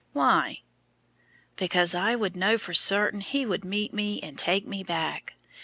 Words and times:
"Why?" 0.13 0.63
"Because 1.57 1.93
I 1.93 2.15
would 2.15 2.35
know 2.35 2.57
for 2.57 2.73
certain 2.73 3.19
He 3.21 3.45
would 3.45 3.63
meet 3.63 3.93
me 3.93 4.19
and 4.23 4.35
take 4.35 4.65
me 4.65 4.81
back. 4.83 5.35